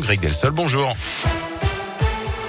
Greg 0.00 0.20
Delsol, 0.20 0.52
bonjour. 0.52 0.96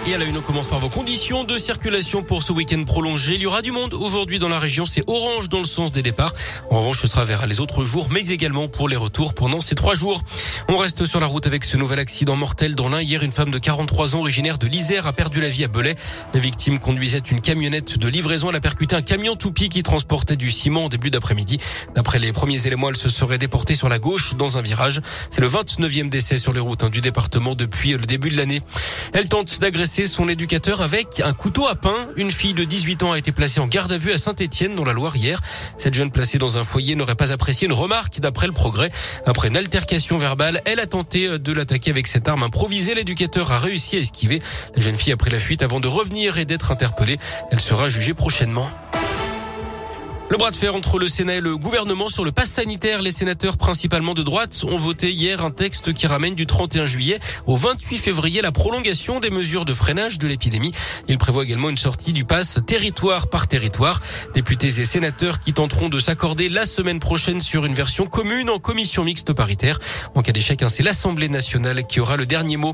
Et 0.06 0.14
à 0.14 0.18
la 0.18 0.26
une, 0.26 0.36
on 0.36 0.42
commence 0.42 0.68
par 0.68 0.82
vos 0.82 0.90
conditions 0.90 1.46
de 1.46 1.58
circulation 1.58 2.24
pour 2.24 2.44
ce 2.44 2.52
week-end 2.52 2.83
prolongé. 2.83 3.36
Il 3.36 3.42
y 3.42 3.46
aura 3.46 3.62
du 3.62 3.72
monde 3.72 3.94
aujourd'hui 3.94 4.38
dans 4.38 4.50
la 4.50 4.60
région. 4.60 4.83
C'est 4.83 5.04
orange 5.08 5.48
dans 5.48 5.59
le 5.59 5.66
sens 5.66 5.93
des 5.93 6.02
départs. 6.02 6.33
En 6.70 6.79
revanche, 6.79 7.00
ce 7.00 7.08
sera 7.08 7.24
vers 7.24 7.48
les 7.48 7.61
autres 7.61 7.86
jours, 7.86 8.09
mais 8.11 8.27
également 8.27 8.68
pour 8.68 8.89
les 8.89 8.97
retours 8.97 9.34
pendant 9.34 9.61
ces 9.61 9.75
trois 9.75 9.95
jours. 9.95 10.21
On 10.68 10.75
reste 10.75 11.05
sur 11.05 11.21
la 11.21 11.27
route 11.27 11.47
avec 11.47 11.63
ce 11.63 11.77
nouvel 11.77 12.00
accident 12.00 12.36
mortel 12.36 12.75
dans 12.75 12.89
l'un. 12.89 13.00
Hier, 13.00 13.23
une 13.23 13.31
femme 13.31 13.50
de 13.50 13.57
43 13.57 14.18
ans 14.18 14.20
originaire 14.20 14.57
de 14.57 14.68
l'Isère 14.68 15.07
a 15.07 15.13
perdu 15.13 15.39
la 15.39 15.47
vie 15.47 15.63
à 15.63 15.70
Belay. 15.70 15.95
La 16.33 16.39
victime 16.41 16.79
conduisait 16.79 17.20
une 17.20 17.39
camionnette 17.39 17.97
de 17.97 18.07
livraison. 18.09 18.49
Elle 18.49 18.57
a 18.57 18.61
percuté 18.61 18.97
un 18.97 19.01
camion 19.01 19.38
toupie 19.38 19.70
qui 19.70 19.83
transportait 19.83 20.35
du 20.35 20.51
ciment 20.51 20.85
au 20.85 20.89
début 20.89 21.11
d'après-midi. 21.11 21.59
D'après 21.95 22.20
les 22.20 22.33
premiers 22.33 22.67
éléments, 22.67 22.89
elle 22.89 22.97
se 22.97 23.07
serait 23.07 23.38
déportée 23.38 23.73
sur 23.73 23.88
la 23.88 23.99
gauche 23.99 24.35
dans 24.35 24.57
un 24.57 24.61
virage. 24.61 24.99
C'est 25.31 25.41
le 25.41 25.47
29e 25.47 26.09
décès 26.09 26.35
sur 26.35 26.51
les 26.51 26.59
routes 26.59 26.83
hein, 26.83 26.89
du 26.89 26.99
département 26.99 27.55
depuis 27.55 27.91
le 27.91 28.05
début 28.05 28.29
de 28.29 28.35
l'année. 28.35 28.61
Elle 29.13 29.29
tente 29.29 29.61
d'agresser 29.61 29.93
son 30.02 30.28
éducateur 30.28 30.82
avec 30.82 31.21
un 31.24 31.33
couteau 31.33 31.68
à 31.68 31.75
pain. 31.75 32.10
Une 32.16 32.32
fille 32.32 32.56
de 32.56 32.64
18 32.64 33.04
ans 33.04 33.12
a 33.12 33.18
été 33.20 33.32
placée 33.32 33.60
en 33.60 33.68
garde 33.68 33.92
à 33.92 33.98
vue 33.98 34.12
à 34.12 34.18
Saint-Etienne 34.18 34.74
dans 34.74 34.84
la 34.84 34.92
Loire 34.92 35.16
hier. 35.16 35.40
Cette 35.78 35.94
jeune 35.94 36.10
placée 36.10 36.40
dans 36.40 36.58
un 36.58 36.64
foyer 36.64 36.96
n'aurait 36.96 37.14
pas 37.14 37.32
apprécié 37.32 37.68
une 37.68 37.74
remarque 37.74 38.20
d'après 38.20 38.48
le 38.48 38.54
progrès. 38.54 38.92
Après 39.28 39.50
une 39.50 39.58
altercation 39.58 40.18
verbale, 40.18 40.62
elle 40.66 40.80
a 40.80 40.88
tenté 40.88 41.38
de 41.38 41.54
l'attaquer 41.54 41.92
avec 41.92 42.08
cette 42.08 42.28
arme 42.28 42.42
improvisée. 42.42 42.96
L'éducateur 42.96 43.52
a 43.52 43.60
réussi 43.60 43.98
à 43.98 44.00
esquiver. 44.00 44.42
La 44.76 44.82
jeune 44.82 44.96
fille 44.96 45.14
a 45.14 45.18
pris 45.18 45.30
la 45.30 45.40
fuite 45.40 45.62
avant 45.62 45.80
de 45.80 45.88
revenir 45.88 46.40
et 46.40 46.46
d'être 46.46 46.72
interpellée. 46.72 47.20
Elle 47.52 47.62
sera 47.62 47.88
jugée 47.88 48.16
prochainement. 48.16 48.70
Le 50.34 50.38
bras 50.40 50.50
de 50.50 50.55
fer 50.55 50.73
entre 50.73 50.98
le 50.98 51.08
Sénat 51.08 51.36
et 51.36 51.42
le 51.42 51.58
gouvernement 51.58 52.10
sur 52.10 52.26
le 52.26 52.32
pass 52.32 52.50
sanitaire. 52.50 53.04
Les 53.04 53.12
sénateurs, 53.12 53.55
principalement 53.55 54.16
de 54.16 54.23
droite, 54.23 54.66
ont 54.68 54.78
voté 54.78 55.12
hier 55.12 55.46
un 55.46 55.52
texte 55.52 55.94
qui 55.94 56.08
ramène 56.08 56.34
du 56.34 56.48
31 56.48 56.88
juillet 56.88 57.20
au 57.46 57.56
28 57.56 58.00
février 58.00 58.42
la 58.42 58.52
prolongation 58.52 59.20
des 59.20 59.30
mesures 59.30 59.64
de 59.64 59.73
freinage 59.73 60.18
de 60.18 60.28
l'épidémie. 60.28 60.72
Il 61.08 61.20
prévoit 61.20 61.44
également 61.44 61.70
une 61.70 61.78
sortie 61.78 62.14
du 62.14 62.26
pass 62.26 62.58
territoire 62.66 63.28
par 63.28 63.45
territoire. 63.48 64.02
Députés 64.34 64.80
et 64.80 64.86
sénateurs 64.86 65.39
qui 65.39 65.54
tenteront 65.54 65.88
de 65.88 66.00
s'accorder 66.00 66.50
la 66.50 66.66
semaine 66.66 67.00
prochaine 67.00 67.39
sur 67.39 67.66
une 67.66 67.76
version 67.76 68.08
commune 68.08 68.50
en 68.50 68.58
commission 68.58 69.04
mixte 69.04 69.34
paritaire. 69.34 69.78
En 70.16 70.23
cas 70.23 70.31
d'échec, 70.31 70.64
hein, 70.64 70.67
c'est 70.67 70.81
l'Assemblée 70.81 71.30
nationale 71.30 71.86
qui 71.86 72.00
aura 72.00 72.17
le 72.17 72.26
dernier 72.26 72.58
mot. 72.58 72.73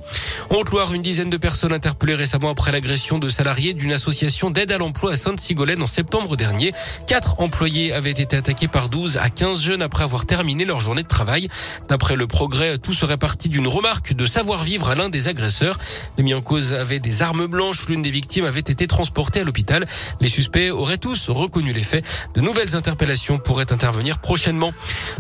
En 0.49 0.55
Haute-Loire, 0.55 0.93
une 0.93 1.01
dizaine 1.01 1.29
de 1.29 1.35
personnes 1.35 1.73
interpellées 1.73 2.15
récemment 2.15 2.51
après 2.51 2.71
l'agression 2.71 3.19
de 3.19 3.27
salariés 3.27 3.73
d'une 3.73 3.91
association 3.91 4.49
d'aide 4.49 4.71
à 4.71 4.77
l'emploi 4.77 5.11
à 5.11 5.15
Sainte-Sigolène 5.17 5.83
en 5.83 5.87
septembre 5.87 6.37
dernier. 6.37 6.71
Quatre 7.05 7.35
employés 7.49 7.93
avaient 7.93 8.11
été 8.11 8.37
attaqués 8.37 8.67
par 8.67 8.89
12 8.89 9.17
à 9.17 9.31
15 9.31 9.59
jeunes 9.59 9.81
après 9.81 10.03
avoir 10.03 10.27
terminé 10.27 10.65
leur 10.65 10.79
journée 10.79 11.01
de 11.01 11.07
travail. 11.07 11.49
D'après 11.87 12.15
le 12.15 12.27
progrès, 12.27 12.77
tout 12.77 12.93
serait 12.93 13.17
parti 13.17 13.49
d'une 13.49 13.67
remarque 13.67 14.13
de 14.13 14.27
savoir-vivre 14.27 14.87
à 14.87 14.93
l'un 14.93 15.09
des 15.09 15.29
agresseurs. 15.29 15.79
Les 16.19 16.23
mis 16.23 16.35
en 16.35 16.41
cause 16.41 16.75
avaient 16.75 16.99
des 16.99 17.23
armes 17.23 17.47
blanches. 17.47 17.87
L'une 17.87 18.03
des 18.03 18.11
victimes 18.11 18.45
avait 18.45 18.59
été 18.59 18.85
transportée 18.85 19.39
à 19.39 19.43
l'hôpital. 19.43 19.87
Les 20.21 20.27
suspects 20.27 20.69
auraient 20.69 20.99
tous 20.99 21.31
reconnu 21.31 21.73
les 21.73 21.81
faits. 21.81 22.05
De 22.35 22.41
nouvelles 22.41 22.75
interpellations 22.75 23.39
pourraient 23.39 23.73
intervenir 23.73 24.19
prochainement. 24.19 24.71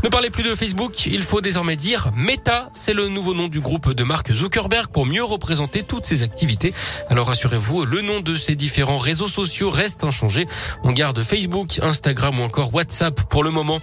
Ne 0.03 0.09
parlez 0.09 0.29
plus 0.29 0.43
de 0.43 0.53
Facebook. 0.53 1.07
Il 1.07 1.23
faut 1.23 1.41
désormais 1.41 1.77
dire 1.77 2.11
Meta. 2.15 2.69
C'est 2.73 2.93
le 2.93 3.07
nouveau 3.07 3.33
nom 3.33 3.47
du 3.47 3.59
groupe 3.59 3.91
de 3.91 4.03
Mark 4.03 4.31
Zuckerberg 4.31 4.91
pour 4.91 5.07
mieux 5.07 5.23
représenter 5.23 5.81
toutes 5.81 6.05
ses 6.05 6.21
activités. 6.21 6.75
Alors 7.09 7.25
rassurez-vous, 7.25 7.85
le 7.85 8.01
nom 8.01 8.19
de 8.19 8.35
ces 8.35 8.53
différents 8.53 8.99
réseaux 8.99 9.27
sociaux 9.27 9.71
reste 9.71 10.03
inchangé. 10.03 10.45
On 10.83 10.91
garde 10.91 11.23
Facebook, 11.23 11.79
Instagram, 11.81 12.18
ou 12.27 12.41
encore 12.41 12.73
WhatsApp 12.73 13.21
pour 13.29 13.43
le 13.43 13.49
moment. 13.49 13.79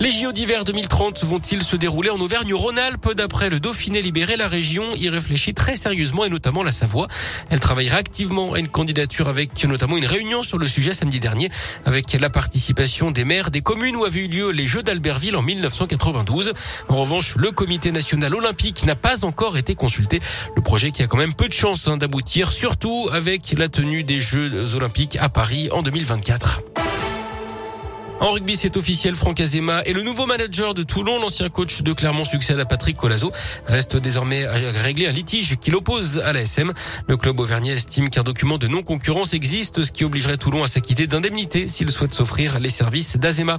Les 0.00 0.10
JO 0.10 0.32
d'hiver 0.32 0.64
2030 0.64 1.22
vont-ils 1.24 1.62
se 1.62 1.76
dérouler 1.76 2.08
en 2.08 2.18
Auvergne-Rhône-Alpes 2.18 3.14
D'après 3.14 3.50
le 3.50 3.60
Dauphiné 3.60 4.00
libéré, 4.00 4.36
la 4.36 4.48
région 4.48 4.94
y 4.94 5.08
réfléchit 5.08 5.52
très 5.52 5.76
sérieusement 5.76 6.24
et 6.24 6.30
notamment 6.30 6.62
la 6.62 6.72
Savoie. 6.72 7.08
Elle 7.50 7.60
travaillera 7.60 7.98
activement 7.98 8.54
à 8.54 8.58
une 8.58 8.68
candidature 8.68 9.28
avec 9.28 9.62
notamment 9.64 9.98
une 9.98 10.06
réunion 10.06 10.42
sur 10.42 10.58
le 10.58 10.66
sujet 10.66 10.94
samedi 10.94 11.20
dernier 11.20 11.50
avec 11.84 12.12
la 12.14 12.30
participation 12.30 13.10
des 13.10 13.24
maires 13.24 13.50
des 13.50 13.60
communes 13.60 13.96
où 13.96 14.04
avaient 14.04 14.24
eu 14.24 14.28
lieu 14.28 14.50
les 14.50 14.66
Jeux 14.66 14.82
d'Albertville 14.82 15.36
en 15.36 15.42
1992. 15.42 16.54
En 16.88 16.96
revanche, 16.96 17.34
le 17.36 17.50
comité 17.50 17.92
national 17.92 18.34
olympique 18.34 18.84
n'a 18.86 18.96
pas 18.96 19.24
encore 19.26 19.58
été 19.58 19.74
consulté. 19.74 20.20
Le 20.56 20.62
projet 20.62 20.90
qui 20.90 21.02
a 21.02 21.06
quand 21.06 21.18
même 21.18 21.34
peu 21.34 21.48
de 21.48 21.52
chance 21.52 21.86
hein, 21.86 21.98
d'aboutir, 21.98 22.50
surtout 22.50 23.10
avec 23.12 23.54
la 23.58 23.68
tenue 23.68 24.04
des 24.04 24.20
Jeux 24.20 24.74
olympiques 24.74 25.18
à 25.20 25.28
Paris 25.28 25.68
en 25.70 25.82
2024. 25.82 26.73
En 28.20 28.30
rugby, 28.30 28.56
c'est 28.56 28.76
officiel. 28.76 29.14
Franck 29.14 29.40
Azema 29.40 29.82
est 29.82 29.92
le 29.92 30.02
nouveau 30.02 30.24
manager 30.26 30.72
de 30.72 30.82
Toulon. 30.82 31.20
L'ancien 31.20 31.48
coach 31.50 31.82
de 31.82 31.92
Clermont 31.92 32.24
succède 32.24 32.58
à 32.60 32.64
Patrick 32.64 32.96
Colazo. 32.96 33.32
Reste 33.66 33.96
désormais 33.96 34.46
à 34.46 34.52
régler 34.82 35.08
un 35.08 35.12
litige 35.12 35.56
qui 35.60 35.70
l'oppose 35.70 36.20
à 36.24 36.32
la 36.32 36.40
SM. 36.40 36.72
Le 37.08 37.16
club 37.16 37.40
auvergnat 37.40 37.72
estime 37.72 38.10
qu'un 38.10 38.22
document 38.22 38.56
de 38.56 38.68
non-concurrence 38.68 39.34
existe, 39.34 39.82
ce 39.82 39.90
qui 39.90 40.04
obligerait 40.04 40.36
Toulon 40.36 40.62
à 40.62 40.68
s'acquitter 40.68 41.06
d'indemnités 41.06 41.66
s'il 41.68 41.90
souhaite 41.90 42.14
s'offrir 42.14 42.60
les 42.60 42.68
services 42.68 43.16
d'Azema. 43.16 43.58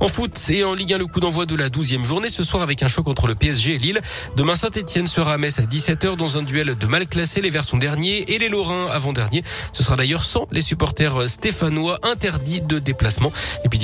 En 0.00 0.08
foot 0.08 0.48
et 0.48 0.64
en 0.64 0.74
Ligue 0.74 0.94
1, 0.94 0.98
le 0.98 1.06
coup 1.06 1.20
d'envoi 1.20 1.44
de 1.46 1.54
la 1.54 1.68
12e 1.68 2.04
journée 2.04 2.30
ce 2.30 2.42
soir 2.42 2.62
avec 2.62 2.82
un 2.82 2.88
choc 2.88 3.06
entre 3.06 3.26
le 3.26 3.34
PSG 3.34 3.74
et 3.74 3.78
Lille. 3.78 4.00
Demain, 4.36 4.56
Saint-Etienne 4.56 5.06
sera 5.06 5.34
à 5.34 5.38
Metz 5.38 5.58
à 5.58 5.62
17h 5.62 6.16
dans 6.16 6.38
un 6.38 6.42
duel 6.42 6.76
de 6.76 6.86
mal 6.86 7.06
classés. 7.06 7.42
Les 7.42 7.50
Verts 7.50 7.64
sont 7.64 7.76
derniers 7.76 8.32
et 8.32 8.38
les 8.38 8.48
Lorrains 8.48 8.88
avant-derniers. 8.90 9.44
Ce 9.72 9.82
sera 9.82 9.96
d'ailleurs 9.96 10.24
sans 10.24 10.48
les 10.50 10.62
supporters 10.62 11.28
stéphanois 11.28 11.98
interdits 12.02 12.62
de 12.62 12.78
déplacement. 12.78 13.30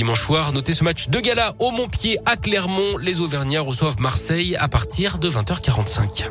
Dimanche 0.06 0.52
notez 0.52 0.72
ce 0.72 0.84
match 0.84 1.08
de 1.08 1.18
gala 1.18 1.54
au 1.58 1.72
Montpied 1.72 2.18
à 2.26 2.36
Clermont. 2.36 2.96
Les 2.98 3.20
Auvergnats 3.20 3.60
reçoivent 3.60 4.00
Marseille 4.00 4.54
à 4.54 4.68
partir 4.68 5.18
de 5.18 5.28
20h45. 5.28 6.30